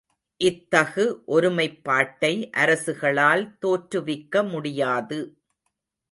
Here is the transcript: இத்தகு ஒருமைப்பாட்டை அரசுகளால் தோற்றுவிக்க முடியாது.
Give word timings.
இத்தகு 0.41 1.03
ஒருமைப்பாட்டை 1.27 2.31
அரசுகளால் 2.57 3.43
தோற்றுவிக்க 3.61 4.43
முடியாது. 4.47 5.19